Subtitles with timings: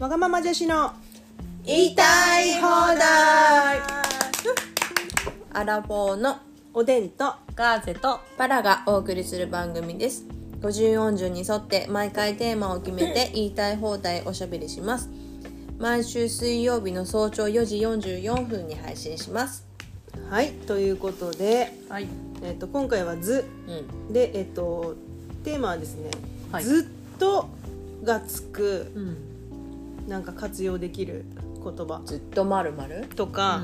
[0.00, 0.92] わがまま女子の
[1.62, 3.80] 言いたい放題。
[5.52, 6.38] アラフォーの
[6.72, 10.24] おでんとガーゼとパラがお送りする番組です。
[10.62, 15.10] 50、40に沿って毎回テーマを決めて 言いたい放題おしゃべりします。
[15.78, 19.66] 毎週水曜日の早朝4時44分に配信します。
[20.30, 22.08] はいということで、はい。
[22.42, 23.44] えっと今回は「図。
[23.68, 24.94] うん」で、えっと
[25.44, 26.10] テーマはですね、
[26.50, 26.64] はい。
[26.64, 27.48] ずっと
[28.02, 28.90] がつく。
[28.96, 29.29] うん
[30.10, 31.24] なんか活用できる
[31.62, 32.02] 言葉。
[32.04, 33.06] ずっとまるまる？
[33.14, 33.62] とか、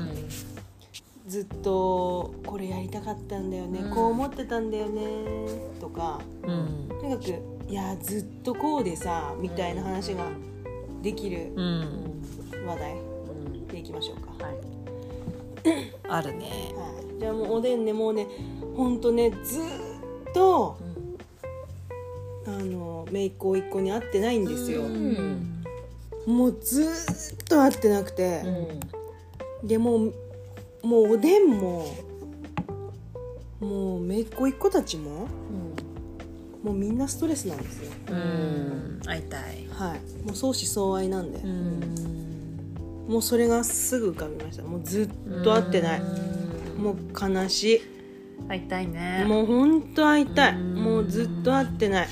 [1.27, 3.93] ずっとこれやりたかったんだよね、うん。
[3.93, 5.01] こう思ってたんだよね。
[5.81, 6.87] とかうん。
[7.01, 10.23] とにかくいやずっとこうでさみたいな話が
[11.03, 12.23] できるうん。
[12.65, 12.95] 話題う
[13.57, 13.67] ん。
[13.67, 14.55] でいきましょうか、はい。
[16.07, 16.45] あるね。
[16.77, 18.25] はい、じゃあもうおでんねもうね
[18.77, 19.63] ほんとねずっ
[20.33, 20.77] と
[22.45, 25.56] あの姪っ子一個に会ってないんですよ、うん
[26.27, 26.85] もうずっ
[27.47, 29.67] と会ってなくて、うん。
[29.67, 30.13] でもう
[30.83, 31.95] もうおでんも
[33.59, 35.27] もう姪っ子一個たちも
[36.63, 37.91] もうみんなストレスなんですよ。
[38.09, 39.01] うん。
[39.05, 39.67] 会いたい。
[39.71, 39.99] はい。
[40.25, 41.95] もう相思相愛なんで、うん。
[43.07, 44.63] もうそれがすぐ浮かびました。
[44.63, 46.01] もうずっと会ってない。
[46.77, 47.81] もう悲し
[48.49, 49.23] 会いたいいね。
[49.25, 50.55] もうほんと会いたい。
[50.55, 50.75] うん。
[50.75, 52.07] もうずっと会ってない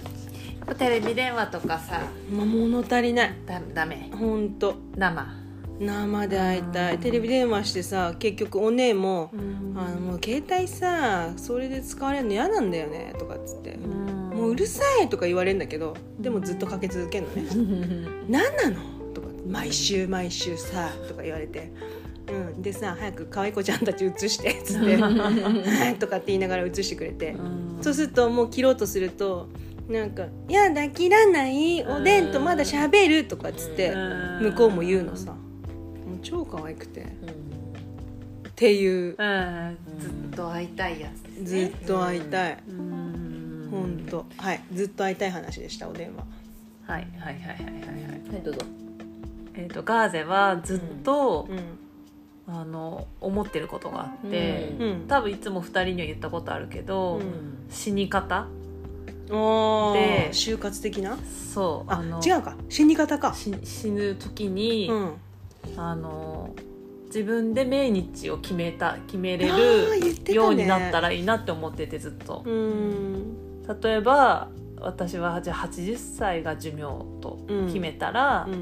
[0.73, 3.33] テレビ電話とかさ物足りない。
[3.45, 4.09] だダメ。
[4.11, 4.75] ほんと。
[4.97, 5.45] 生。
[5.79, 6.97] 生で会いたい。
[6.99, 9.31] テレビ電話してさ結局お姉も
[9.75, 18.79] 「あのもう携帯さそれで使われるの嫌なんだよね」とかっつって「もううるさい」とか言われるんだけどでもずっとかけ続けるのね「何なの?」
[19.13, 21.71] とか「毎週毎週さ」とか言われて。
[22.27, 27.35] うん、でさ早く可愛い子ちゃんたち映してっつって「はい」とかって言いながら映してくれて、
[27.81, 29.47] そうするともう切ろうとすると
[29.89, 33.93] なんか「やだ切らないおでんとまだ喋る」とかっつって
[34.41, 35.31] 向こうも言うのさ。
[35.31, 37.01] もう超可愛くて。
[37.01, 39.15] っていう。
[39.17, 39.77] うん。
[39.99, 42.57] ずっと会いたいやつですずっと会いたい。
[42.67, 43.67] うん。
[43.71, 44.61] ほんとはい。
[44.73, 46.23] ずっと会いたい話でしたお電話
[46.87, 46.99] は。
[46.99, 48.33] いはいはいはいはいはい。
[48.33, 48.61] はいどうぞ。
[49.55, 51.59] えっとガーゼはずっとうん。
[52.47, 54.87] あの思ってることがあってうん。
[54.87, 55.07] うん。
[55.07, 57.65] 多分いつも2人には言ったことあるけどうん。
[57.69, 58.47] 死に方あ
[59.27, 60.29] でー。
[60.29, 61.13] 就活的な？
[61.13, 61.17] あ
[61.53, 62.55] そうの違うか。
[62.69, 63.33] 死に方か。
[63.33, 65.13] し死ぬ時にうん。
[65.77, 66.53] あの
[67.07, 72.43] 自分で命日を決めた決めれるようになったらいいなって思っててずっと。
[72.45, 73.63] うん。
[73.81, 74.49] 例えば
[74.79, 76.81] 私はじゃあ80歳が寿命
[77.21, 78.53] と決めたらう、ん。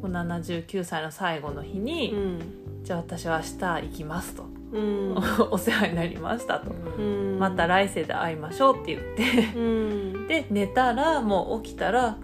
[0.00, 2.40] もう79歳の最後の日に、うん。
[2.84, 5.16] じゃあ私は明日行きますと、うん。
[5.50, 7.38] お世話になりましたと、うん。
[7.38, 9.56] また来世で会いましょうって言って。
[9.56, 10.26] うん。
[10.28, 12.16] で寝たらもう起きたら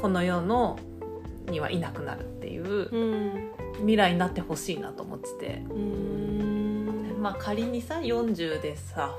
[0.00, 0.78] この世の
[1.46, 3.50] にはいなくなるっていううん。
[3.78, 7.16] 未来になってほしいなと思ってて、うん。
[7.20, 9.14] まあ仮にさ40でさ、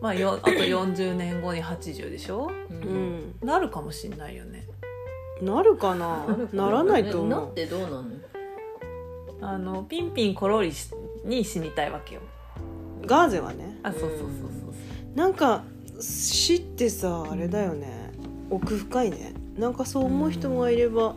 [0.00, 2.50] まあ、よあと40年後に80でしょ？
[2.68, 3.34] うん。
[3.42, 4.66] なるかもしんないよね。
[5.40, 6.26] なるかな？
[6.52, 7.50] ならないとな思う。
[7.52, 8.04] ってどうなの？
[9.40, 10.72] あのピンピンコロリ
[11.24, 12.20] に死にたいわけよ。
[13.06, 13.78] ガーゼはね。
[13.82, 14.30] あそうそうそうそう
[15.14, 15.64] なんか
[16.00, 18.12] 死ってさあれだよね。
[18.50, 19.34] 奥深いね。
[19.56, 21.14] なんかそう思う人がいれば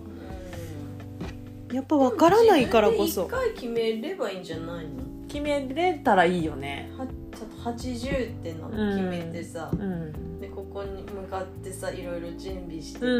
[1.71, 3.25] やっぱ分からないからこそ。
[3.25, 5.03] 一回決めればいいんじゃないの？
[5.27, 6.91] 決めれたらいいよね。
[6.97, 13.15] はちょっと80っての決めてさ、うんでここに向かってさいろいろ準備して、うんう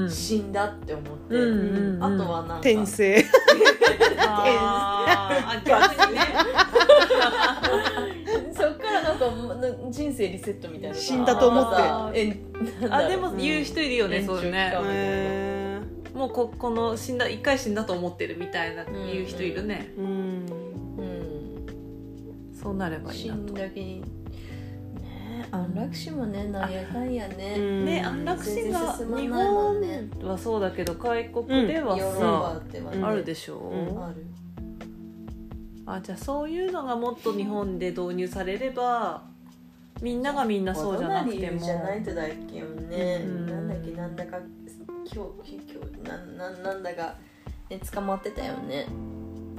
[0.00, 0.10] んうん。
[0.10, 1.46] 死んだって思って、うんう
[1.80, 2.04] んうん。
[2.04, 3.24] あとはなんか転生。
[4.18, 6.20] あ逆にね。
[8.52, 12.36] そっからなんかな人生リセットみたいな死んだと思って。
[12.90, 14.74] あでも言う人いるよね、うんそうね
[16.14, 20.08] もうここの死んだ一回死んだと思ってるみたいな言う人いるね、ーうん。
[20.98, 21.66] うん。
[22.60, 23.40] そうなればいい死なと。
[23.40, 23.70] んだ
[25.50, 27.84] 安楽死もねなんやかんやね、うん。
[27.84, 29.80] ね安楽死が日本
[30.22, 34.04] はそうだけど外国ではさ、うんあるでしょ、うん。
[34.04, 34.26] ある。
[35.86, 39.22] あじゃあそういうのがもっと日本で導入されれば
[40.02, 41.58] みんながみんなそうじゃなくても。
[41.58, 44.38] じゃないとだっけよね、うんなんだっけなんだか
[45.12, 47.14] 今日今日なんなんなんだか、
[47.70, 48.86] ね、捕まってたよね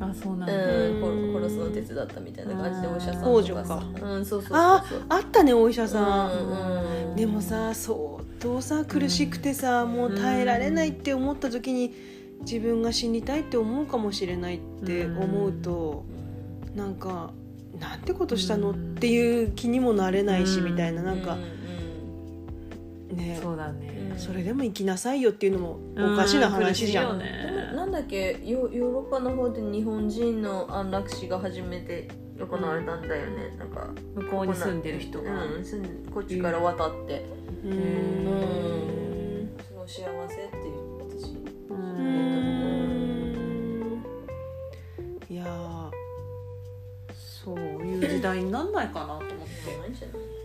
[0.01, 0.57] あそうなんうだ、
[0.97, 1.01] ん、
[1.33, 3.83] こ殺すの手伝ったみたいな感じでうんお医者さん公とかさ。
[3.93, 7.97] 助うんそうそうそうああったねお医者さん、うんうんでもさ相
[8.39, 11.93] 当さ苦しくてさ、もう耐えられないって思った時に
[12.41, 16.05] 自分が死にたいって思うかもしれないって思うと、
[16.75, 17.31] なんか
[17.77, 20.71] なんてことしたのっていう気にもなれないし、うん。
[20.71, 21.37] みたいななんか
[23.11, 23.37] う、んね。
[23.41, 24.17] そうだね、うん。
[24.17, 27.58] それでも生きなさいよっていうのもおかしな話じゃん、う苦しいよね
[27.91, 28.39] ななんだっけ？
[28.43, 32.07] ヨヨーロッパの方で日本人の安楽死が初めて
[32.39, 37.25] 行われたんだよね、なんか向こうに住んでる人が、うん住んこっちから渡って、
[37.63, 37.73] ううん。
[39.43, 39.49] ん。
[39.67, 40.71] すごい幸せって言
[41.07, 41.33] ってたし
[41.69, 41.79] ううん。
[43.91, 44.03] ん
[45.29, 45.91] いやー
[47.43, 49.33] そういう時代になんないかなと思って。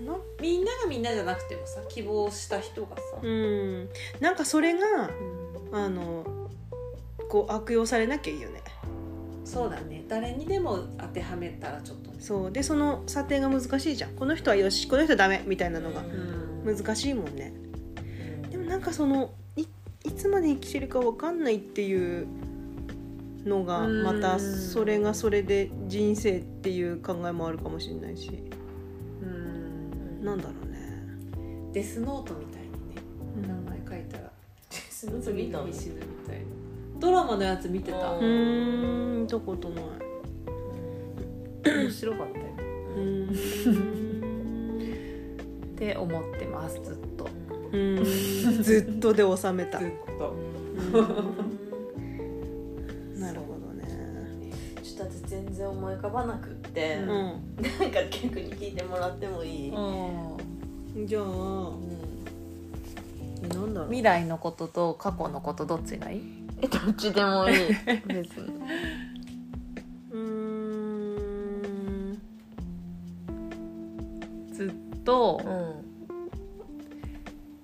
[0.05, 3.89] なみんながみんなじゃなくてもさ希望した人がさ、うん。
[4.21, 5.11] なんかそれが
[5.73, 6.25] あの
[7.35, 8.63] こう悪用されなきゃいいよね。
[9.45, 10.05] そうだね。
[10.09, 12.17] 誰にでも当てはめたらちょっとね。
[12.21, 12.53] そう。
[12.53, 14.13] でその査定が難しいじゃん。
[14.13, 16.05] この人はよしこの人はダメみたいなのがう
[16.71, 16.77] ん。
[16.77, 17.53] 難しいもんね。
[18.53, 19.63] でもなんかそのい
[20.05, 22.29] いつまで生きてるか分かんないっていう
[23.45, 24.05] のがうん。
[24.05, 28.31] またそれがそれで人生っていう考えもあるかもしれないし。
[29.21, 30.25] うん。
[30.25, 30.79] なんだろうね。
[31.73, 34.31] デスノートみたいにね名前書いたら。
[34.89, 35.67] その次見たの？
[35.75, 36.54] 死ぬみたいな
[37.05, 38.13] ドラマのやつ見てた。
[38.13, 39.21] うん。
[39.23, 39.85] 見たことない。
[41.67, 42.45] 面白かったよ。
[42.97, 43.01] う
[45.75, 47.27] って思ってますずっと。
[47.73, 48.05] うーん。
[48.65, 49.79] ずっとで収めた。
[49.81, 50.33] ずっと。
[53.19, 53.85] なるほどね。
[54.83, 57.41] ちょっと私全然思い浮かばなくって、うなん
[57.91, 59.73] か逆に聞いてもらってもいい、
[61.07, 61.25] じゃあ
[63.43, 63.89] えなんだろう。
[63.91, 66.23] 未来のことと過去のことどっちがいい？
[66.65, 67.57] えどっちでもいい。
[68.07, 68.47] 別に。
[70.13, 70.19] うー
[72.13, 72.19] ん。
[74.53, 74.73] ずっ
[75.05, 75.85] とうん。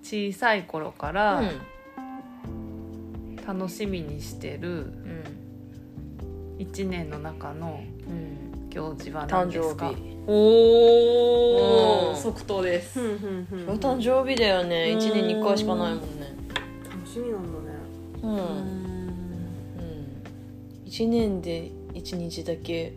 [0.03, 1.51] 小さい頃かうらん
[3.47, 4.93] 楽しみにしてる
[6.59, 6.67] うん。
[6.67, 8.69] 1年の中のうん。
[8.71, 9.91] 行事は何誕ですか？
[9.91, 10.17] 生日。
[10.27, 10.33] お
[12.09, 12.17] おうん。
[12.17, 13.01] 即答です。
[13.01, 13.05] お
[13.75, 14.93] 誕生日だよね。
[14.93, 16.37] うん1年に1回しかないもんね。
[16.89, 17.71] 楽しみなんだね。
[18.23, 18.80] うん、
[21.01, 22.93] 1年で1日だけ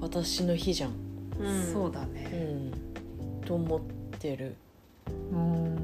[0.00, 0.92] 私の日じゃん、
[1.38, 1.72] うん。
[1.72, 2.72] そうだうねん、
[3.46, 3.80] と思っ
[4.18, 4.56] てる、
[5.32, 5.76] うん。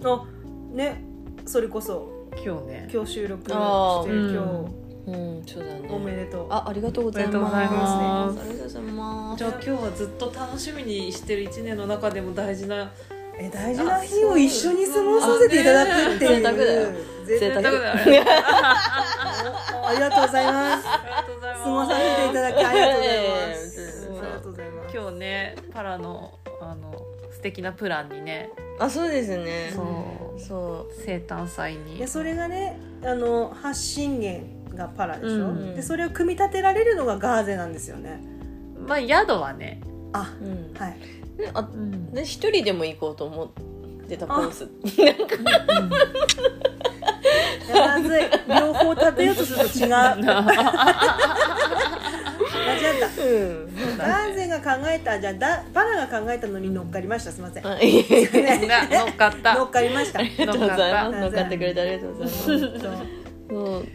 [0.00, 0.24] ん、あ
[0.72, 1.02] ね。
[1.44, 2.16] それこそ。
[2.44, 2.88] 今日ね。
[2.92, 4.64] 今日収録してる今
[5.08, 5.88] うん、そうだね。
[5.88, 6.46] 日おめでとう。
[6.50, 9.38] あありがとうございますありがとうございますありがとうございます。
[9.38, 12.92] じゃあ今日はずっと楽しみにしてる1年の中でも大事な
[13.38, 16.40] え大事な日を一緒に過ごさせていただくっていう。
[16.40, 16.92] 贅沢だよ。
[17.26, 18.24] 贅沢贅沢だよ。
[18.24, 18.26] ね
[19.88, 20.88] ありがとうございます。
[20.88, 21.64] ありがとうございます。
[21.64, 24.08] 過ごさせていただきありがとうございます。
[24.10, 24.96] うんありがとうございます。
[24.96, 28.50] 今日ねパラのあの素敵なプランにね。
[28.78, 29.72] あそうですね。
[29.74, 29.82] そ
[30.36, 30.40] う。
[30.40, 31.96] そ生誕祭に。
[31.96, 38.20] いやそれがねあの発信源がパラでしょ、うんでそれを組み立てられるのがガーゼなんですよね。
[38.86, 39.80] まあ宿はね、
[40.12, 40.96] あう、うん、はい。
[41.36, 42.12] であうん。
[42.12, 43.48] で一人でも行こうと思っ
[44.08, 44.68] てたコース。
[47.72, 48.22] まずい
[48.88, 49.88] 両方立てようとすると違う。
[52.68, 53.22] 間違った。
[53.22, 53.68] うん。
[53.96, 57.32] ガーゼが考えたじゃあだパラが考えたのに乗っかりました。
[57.32, 57.66] すいません。
[57.66, 58.66] あいえいえ。
[58.66, 59.54] な乗っかった。
[59.54, 60.20] 乗っかりました。
[60.20, 61.20] ありがとうございます。
[61.20, 62.46] 乗っかってくれてありがとうございます。
[62.46, 63.86] そう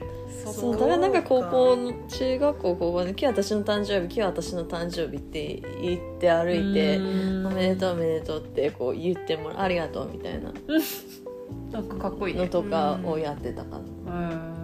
[0.46, 7.48] そそうこだからなんか高校の中学校高校で今日私の誕生日今日私の誕生日って言って歩いてうん。
[7.48, 10.52] おめでとうおめでとうってこう言ってもらうありがとうみたいな。
[11.72, 12.42] なんかかっこいいね。
[12.42, 14.12] のとかをやってたかな。
[14.12, 14.63] うん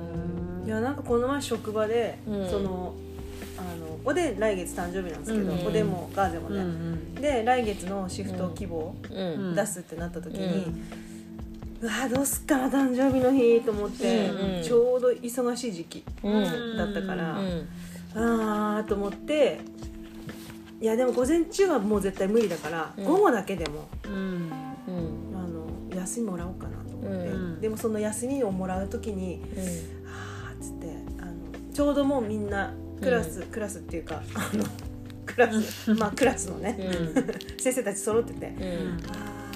[0.65, 2.49] いやなんかこの前職場で、うん。
[2.49, 2.93] その
[3.57, 5.67] あのおでん来月誕生日なんですけど、うん。
[5.67, 7.15] おでんもガーゼもうんうね、ん。
[7.15, 9.55] で来月のシフト希望うん。
[9.55, 10.65] 出すってなった時に、
[11.81, 14.63] ううわどうすっかな誕生日の日と思って、うんうん。
[14.63, 16.77] ちょうど忙しい時期うん。
[16.77, 17.67] だったから、うん。
[18.15, 19.59] あーと思って
[20.81, 23.03] いやでも午前中はもう絶対無理だから、うん。
[23.03, 24.11] 午後だけでもうん。
[24.13, 24.51] うん。
[25.35, 25.47] あ
[25.93, 27.61] の休みもらおうかなと思って、うん。
[27.61, 29.98] でもその休みをもらう時にあーっつってあの
[31.79, 34.65] ちょうどもうみんなクラス、クラスっていうかあの
[35.25, 36.77] クラス まあクラスのね、
[37.57, 38.63] 先生たち揃ってて、うん。
[38.63, 39.49] うんあ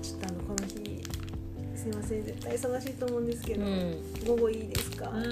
[0.00, 1.02] ちょっとあのこの日
[1.74, 2.24] すいません。
[2.24, 3.96] 絶対忙しいと思うんですけど、うん。
[4.24, 5.28] 午後いいですか?」って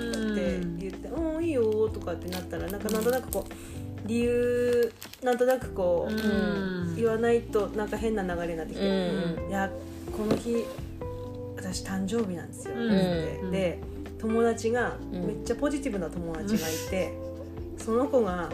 [0.81, 6.97] 言って「うんいいよ」とかってなったらなんかなんとなくこう理由なんとなくこう、うん。
[6.97, 8.85] 言わないとなんか変な流れになってきて
[9.39, 9.49] 「うん。
[9.51, 9.71] いや
[10.11, 10.65] この日
[11.57, 12.87] 私誕生日なんですよ」うん。
[12.89, 13.51] って、うん。
[13.53, 13.79] で
[14.19, 15.27] 友達がうん。
[15.27, 17.15] めっちゃポジティブな友達がいて、
[17.77, 18.51] その子が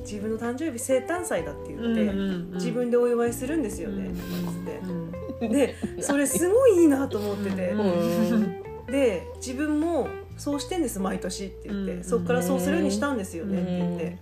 [0.00, 2.12] 自分の誕生日生誕祭だって言って、
[2.54, 5.48] 自分でお祝いするんですよね、とかっつって。
[5.48, 8.62] でそれすごいいいなと思ってて、うん。
[8.86, 12.04] で自分もそうしてんです毎年って言って、うん。
[12.04, 14.18] そっからそうするようにしたんですよねって言って、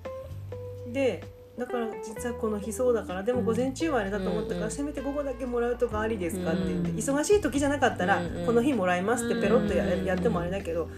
[0.92, 1.24] で
[1.58, 10.88] だから実はこの日そうだからでも午前中はあれだと思ったから、うんせめて午後だけもらうとかありですかって言って、うん忙しい時じゃなかったら、うんこの日もらいますってペロッとや,、ってもあれだけど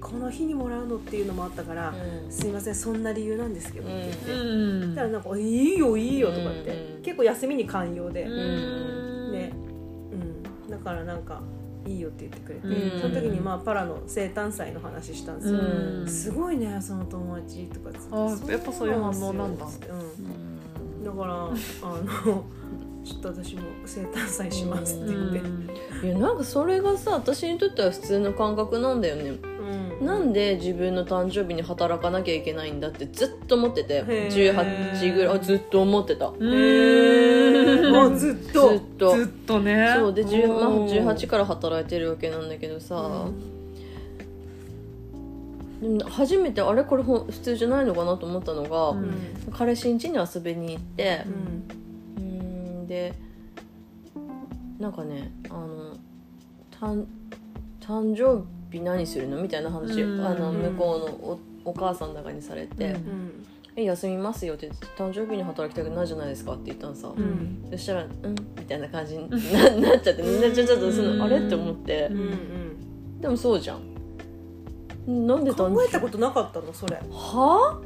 [0.00, 1.94] この日にもらうのっていうのもあったから
[2.28, 4.32] 「すいませんそんな理由なんですけど」って言って。
[4.32, 7.02] うんだからなんか「いいよいいよ」とかって、うん。
[7.02, 9.32] 結構休みに寛容で、うん。
[9.32, 9.52] ね、
[10.66, 11.40] うん、だからなんか
[11.86, 13.00] 「いいよ」って言ってくれて、うん。
[13.00, 16.08] その時にまあパラの生誕祭の話したんですよ、うん。
[16.08, 19.66] すごいねその友達とかあやっぱそういう反応なんだ。
[19.66, 21.48] そうん、だからあ
[22.24, 22.44] の
[23.04, 29.30] ちょっと私も生誕祭しますって言って、いやなんかそれがさ私にとっては普通の感覚なんだよね。
[30.00, 30.06] うん。
[30.06, 34.04] なんで自分の誕生日に働かなきゃいけないんだってずっと思ってて。
[34.06, 34.54] へー。
[34.54, 36.28] 18ぐらいあずっと思ってた。
[36.28, 37.31] うん
[38.10, 39.16] もうずっとずっと。
[39.16, 39.94] ずっとね。
[39.96, 43.26] そうで、10まあ、おー18から働いてるわけなんだけどさ、
[45.80, 49.14] でも初めてあれこれ普通じゃないのかなと思ったのが、うん。
[49.52, 51.24] 彼氏ん家に遊びに行って
[52.18, 52.24] う、ん。
[52.24, 52.26] う
[52.84, 53.14] んで
[54.78, 55.96] なんかねあの
[56.80, 57.06] 誕
[57.80, 59.40] 誕生日何するの？
[59.42, 60.26] みたいな話、うん。
[60.26, 67.64] あの向こうのおお母さんだかにされて「うんうんえ休みますよ」って言って「誕生日に働きたくないじゃないですか」って言ったのさ、うん。
[67.70, 71.38] そしたら「うん」みたいな感じにななっちゃって みんなちょっとそのあれ？
[71.38, 72.08] って思って。
[72.10, 72.32] うんうん
[73.20, 75.26] でもそうじゃん。
[75.26, 76.96] なんで誕考えたことなかったのそれ。
[77.10, 77.80] は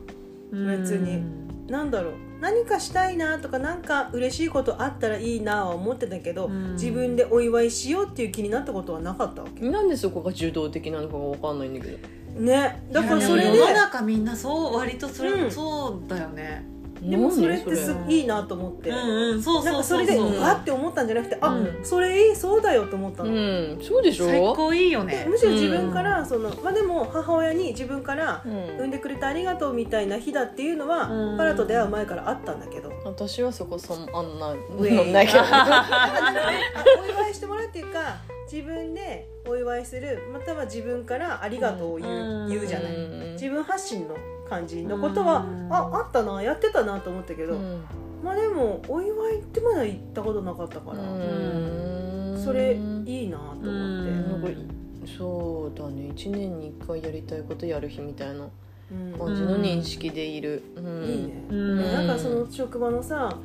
[0.50, 1.22] 別に。
[1.70, 2.12] なんだろう。
[2.40, 6.72] 何かしたいなとか何か嬉しいことあったらいいなは思ってたけど、うん。
[6.72, 9.68] 自分でお祝いしようっていう気になったことはなかったわけ？
[9.68, 11.98] なんでそこが受動的なのかが分かんないんだけど
[12.36, 12.82] ね。
[12.92, 15.50] だからそれで世の中みんなそう割とそれ、うん。
[15.50, 16.64] そうだよね。
[17.02, 20.06] でもそれってすいいなと思って、うんうんそうなんかそうそう。
[20.06, 21.78] それでそうわって思ったんじゃなくて、あうん。
[21.84, 24.26] それいいそうだよと思ったの、うんそうでしょ？
[24.26, 25.26] 最高いいよでね。
[25.28, 28.52] むしろ自分からその、まあ、でも母親に自分からうん。
[28.78, 31.36] 産んでくれてありがとうみたいな日だっていうのは、うん。
[31.36, 35.40] パラと出会う前からあったんだけど、私はそこそんあんなの ないけど。
[35.52, 35.86] あ
[37.02, 38.16] お祝いしてもらうっていうか
[38.50, 44.16] 自分でお祝いするまたは自分からありがとうを言う,、うん言うじゃない、うん自分発信の
[44.48, 45.72] 感じのことは、うん。
[45.72, 47.84] ああったなやってたなと思ったけど、うん。
[48.24, 52.42] まあでもお祝いってまだ行ったことなかったから、うん。
[52.42, 52.74] それ
[53.04, 56.10] いいなと思って、そうだね。
[56.14, 58.48] 1年に1回やりたいことやる日みたいな
[58.90, 59.18] うん。
[59.18, 61.04] 感じの認識でいる、うん。
[61.04, 61.76] いいね、うん。
[61.78, 63.36] ねなんかその職場のさ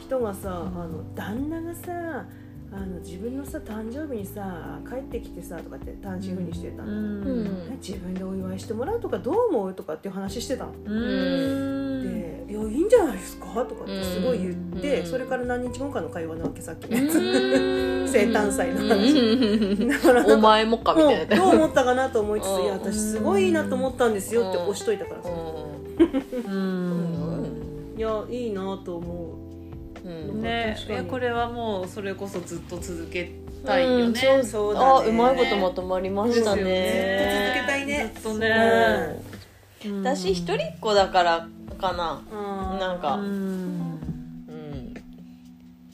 [0.00, 2.26] 人がさ、あの旦那がさ
[2.70, 7.44] あの自分のさ誕生日にさ帰ってきてさとかって単身赴任してたうの、うん。
[7.44, 12.02] ん自分でお祝いしてもらうとかどう思うとかっていう話してたの、うん。
[12.02, 17.08] で「いやいいんじゃないですか?」とかってすごい言って、うんそれから何日後かの会話なわけさっきうね、ん。
[18.06, 19.88] 生誕祭のう話、ん。
[19.88, 21.36] だからお前もかみたいな。
[21.36, 22.64] うんどう思ったかなと思いつつ「うん。
[22.64, 25.30] いや私すごいいいなと思ったんですよ」って押しといたからさ、
[26.48, 27.94] うん。
[27.96, 29.44] いやいいなと思う。
[29.46, 29.47] ん
[30.04, 30.42] うん。
[30.42, 30.76] ね。
[31.08, 33.30] これはもうそれこそずっと続け
[33.64, 34.86] たいよね、うんそうそうだね。
[34.86, 37.14] あうまいことまとまりましたですよね。
[37.20, 38.12] ずっと続けたいね。
[38.14, 39.22] ずっとね。
[39.84, 39.88] う。
[39.88, 40.02] ん。
[40.02, 42.22] 私一人っ子だからかな。
[42.30, 42.34] う
[42.78, 43.14] なんか。
[43.14, 44.00] うん。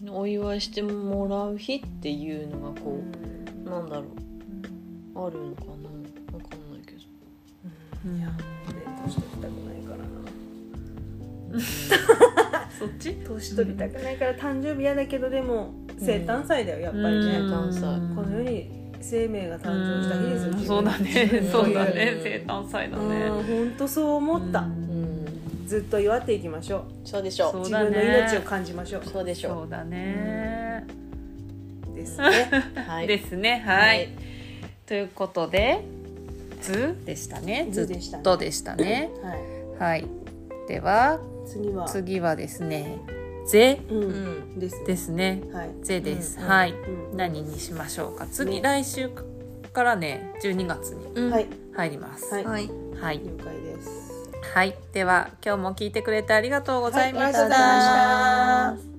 [0.02, 0.10] うん。
[0.10, 3.00] お祝いしてもらう日っていうのがこ
[3.66, 4.06] うなんだろう。
[5.26, 6.36] あるのかな。
[6.36, 6.98] わかんないけど。
[8.16, 8.26] いや。
[8.28, 8.54] ね
[9.04, 10.14] 年取りたくないからな
[12.84, 13.14] そっち？
[13.14, 17.52] 年取りたくないから誕生日嫌だけどでも生誕祭だよやっぱりね、うん。
[17.52, 18.14] 誕祭。
[18.14, 21.48] この世に生命が誕生した日ですようそうだね。
[21.52, 22.20] そうだね。
[22.22, 23.16] 生誕祭だね。
[23.26, 23.68] うん。
[23.68, 25.26] 本当そう思った、うん。
[25.66, 26.82] ずっと祝っていきましょう。
[27.04, 27.70] そうでしょう。
[27.70, 27.90] だね。
[27.90, 29.02] 分の命を感じましょう。
[29.04, 30.86] そうでしょそうだね。
[31.94, 32.50] ですね。
[32.86, 33.06] はい。
[33.06, 33.62] ですね。
[33.66, 34.08] はい。
[34.86, 35.80] ということで
[36.60, 37.68] 「ず」でしたね。
[37.70, 38.20] ずずでしたね。
[38.20, 39.10] っとでしたね。
[39.78, 40.00] はい。
[40.00, 40.06] はい。
[40.68, 41.86] では次は。
[41.86, 42.98] 次はですね
[43.46, 43.80] 「ぜ。
[43.90, 44.58] うん、うん。
[44.58, 44.86] です」ね。
[44.86, 45.42] ですね。
[45.52, 47.16] はい「ぜ」です、うんはい、うん。
[47.16, 48.26] 何にしましょうか。
[48.26, 48.62] 次、ね。
[48.62, 49.10] 来週
[49.72, 51.30] からね12月に
[51.74, 52.34] 入ります。
[52.34, 52.44] はい。
[52.44, 52.70] はい。
[53.00, 53.90] はい、了解です。
[54.54, 57.32] はい、では今日も聞いてくれてありがとうございました、はい。
[57.32, 58.93] ありがとうございました